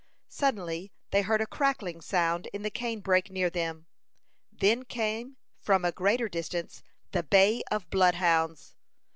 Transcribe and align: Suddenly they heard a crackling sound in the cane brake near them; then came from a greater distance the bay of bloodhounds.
Suddenly 0.29 0.91
they 1.11 1.21
heard 1.21 1.41
a 1.41 1.45
crackling 1.45 2.01
sound 2.01 2.47
in 2.53 2.63
the 2.63 2.71
cane 2.71 3.01
brake 3.01 3.29
near 3.29 3.51
them; 3.51 3.85
then 4.51 4.83
came 4.83 5.37
from 5.59 5.85
a 5.85 5.91
greater 5.91 6.27
distance 6.27 6.81
the 7.11 7.21
bay 7.21 7.61
of 7.69 7.87
bloodhounds. 7.91 8.73